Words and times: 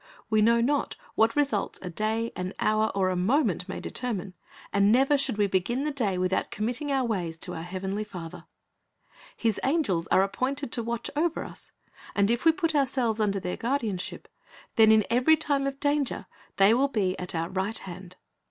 We 0.31 0.41
know 0.41 0.61
not 0.61 0.95
what 1.13 1.35
results 1.35 1.77
a 1.83 1.91
day, 1.91 2.31
an 2.35 2.55
hour, 2.59 2.91
or 2.95 3.11
a 3.11 3.15
moment 3.15 3.69
may 3.69 3.79
determine, 3.79 4.33
and 4.73 4.91
ne\'er 4.91 5.15
should 5.15 5.37
we 5.37 5.45
begin 5.45 5.83
the 5.83 5.91
day 5.91 6.17
without 6.17 6.49
committing 6.49 6.91
our 6.91 7.05
ways 7.05 7.37
to 7.37 7.53
our 7.53 7.61
Heavenly 7.61 8.03
Father. 8.03 8.45
His 9.37 9.59
angels 9.63 10.07
are 10.07 10.23
appointed 10.23 10.71
to 10.71 10.81
watch 10.81 11.11
over 11.15 11.43
us, 11.43 11.71
and 12.15 12.31
if 12.31 12.45
we 12.45 12.51
put 12.51 12.73
ourselves 12.73 13.19
under 13.19 13.39
their 13.39 13.57
guardianshij), 13.57 14.25
then 14.75 14.91
in 14.91 15.05
every 15.11 15.37
time 15.37 15.67
of 15.67 15.79
danger 15.79 16.25
they 16.57 16.73
will 16.73 16.87
be 16.87 17.15
at 17.19 17.35
our 17.35 17.49
right 17.49 17.77
hand. 17.77 18.15